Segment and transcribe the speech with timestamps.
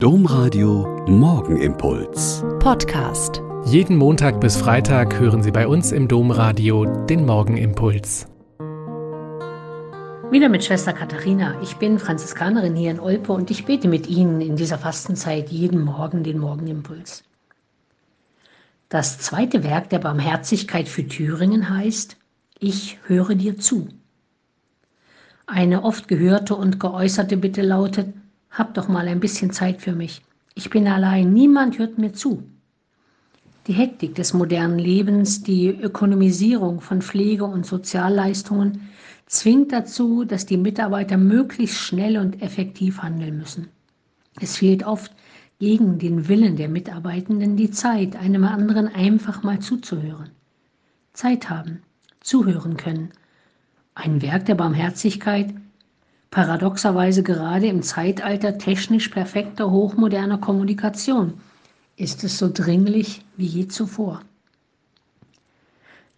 [0.00, 2.44] Domradio Morgenimpuls.
[2.60, 3.42] Podcast.
[3.64, 8.28] Jeden Montag bis Freitag hören Sie bei uns im Domradio den Morgenimpuls.
[10.30, 11.60] Wieder mit Schwester Katharina.
[11.62, 15.80] Ich bin Franziskanerin hier in Olpe und ich bete mit Ihnen in dieser Fastenzeit jeden
[15.80, 17.24] Morgen den Morgenimpuls.
[18.90, 22.16] Das zweite Werk der Barmherzigkeit für Thüringen heißt
[22.60, 23.88] Ich höre dir zu.
[25.48, 28.14] Eine oft gehörte und geäußerte Bitte lautet,
[28.50, 30.22] hab doch mal ein bisschen Zeit für mich.
[30.54, 32.42] Ich bin allein, niemand hört mir zu.
[33.66, 38.88] Die Hektik des modernen Lebens, die Ökonomisierung von Pflege- und Sozialleistungen
[39.26, 43.68] zwingt dazu, dass die Mitarbeiter möglichst schnell und effektiv handeln müssen.
[44.40, 45.12] Es fehlt oft
[45.58, 50.30] gegen den Willen der Mitarbeitenden die Zeit, einem anderen einfach mal zuzuhören.
[51.12, 51.82] Zeit haben,
[52.20, 53.10] zuhören können.
[53.94, 55.52] Ein Werk der Barmherzigkeit,
[56.30, 61.34] paradoxerweise gerade im Zeitalter technisch perfekter, hochmoderner Kommunikation,
[61.96, 64.22] ist es so dringlich wie je zuvor.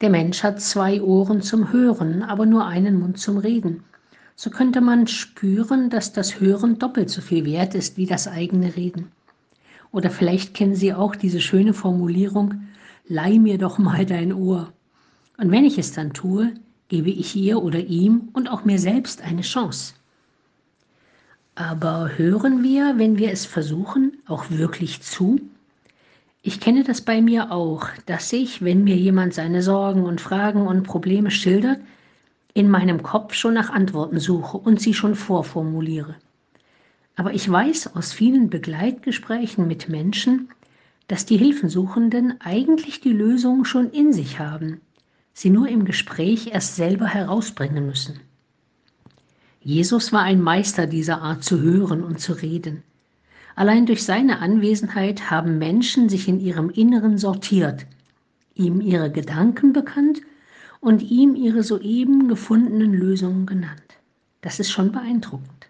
[0.00, 3.84] Der Mensch hat zwei Ohren zum Hören, aber nur einen Mund zum Reden.
[4.34, 8.76] So könnte man spüren, dass das Hören doppelt so viel wert ist wie das eigene
[8.76, 9.12] Reden.
[9.92, 12.62] Oder vielleicht kennen Sie auch diese schöne Formulierung,
[13.06, 14.72] leih mir doch mal dein Ohr.
[15.36, 16.54] Und wenn ich es dann tue,
[16.88, 19.94] gebe ich ihr oder ihm und auch mir selbst eine Chance.
[21.54, 25.40] Aber hören wir, wenn wir es versuchen, auch wirklich zu?
[26.42, 30.66] Ich kenne das bei mir auch, dass ich, wenn mir jemand seine Sorgen und Fragen
[30.66, 31.80] und Probleme schildert,
[32.54, 36.14] in meinem Kopf schon nach Antworten suche und sie schon vorformuliere.
[37.16, 40.48] Aber ich weiß aus vielen Begleitgesprächen mit Menschen,
[41.08, 44.80] dass die Hilfensuchenden eigentlich die Lösung schon in sich haben,
[45.34, 48.20] sie nur im Gespräch erst selber herausbringen müssen.
[49.62, 52.82] Jesus war ein Meister dieser Art zu hören und zu reden.
[53.54, 57.84] Allein durch seine Anwesenheit haben Menschen sich in ihrem Inneren sortiert,
[58.54, 60.22] ihm ihre Gedanken bekannt
[60.80, 63.82] und ihm ihre soeben gefundenen Lösungen genannt.
[64.40, 65.68] Das ist schon beeindruckend.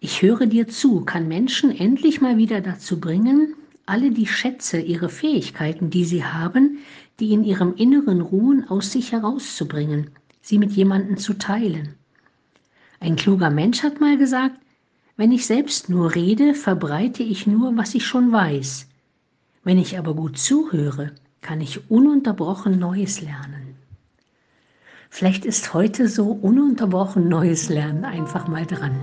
[0.00, 5.10] Ich höre dir zu, kann Menschen endlich mal wieder dazu bringen, alle die Schätze, ihre
[5.10, 6.78] Fähigkeiten, die sie haben,
[7.20, 10.10] die in ihrem Inneren ruhen, aus sich herauszubringen
[10.46, 11.96] sie mit jemandem zu teilen.
[13.00, 14.56] Ein kluger Mensch hat mal gesagt,
[15.16, 18.86] wenn ich selbst nur rede, verbreite ich nur, was ich schon weiß.
[19.64, 23.74] Wenn ich aber gut zuhöre, kann ich ununterbrochen Neues lernen.
[25.10, 29.02] Vielleicht ist heute so ununterbrochen Neues Lernen einfach mal dran.